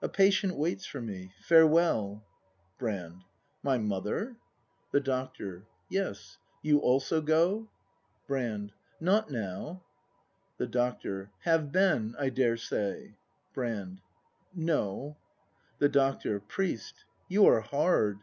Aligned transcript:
A 0.00 0.08
patient 0.08 0.56
waits 0.56 0.86
for 0.86 1.02
me. 1.02 1.34
Farewell. 1.42 2.24
Brand, 2.78 3.24
My 3.62 3.76
mother? 3.76 4.28
ACT 4.30 4.30
in] 4.30 4.32
BRAND 4.32 4.36
HI 4.38 4.86
The 4.92 5.00
Doctor. 5.00 5.66
Yes. 5.90 6.38
You 6.62 6.78
also 6.78 7.20
go? 7.20 7.68
Not 8.98 9.30
now. 9.30 9.66
Brand. 9.68 9.80
The 10.56 10.66
Doctor. 10.66 11.30
Have 11.40 11.72
been, 11.72 12.14
I 12.18 12.30
daresay? 12.30 13.16
Brand. 13.52 14.00
No. 14.54 15.18
The 15.78 15.90
Doctor. 15.90 16.40
Priest, 16.40 17.04
you 17.28 17.44
are 17.44 17.60
hard. 17.60 18.20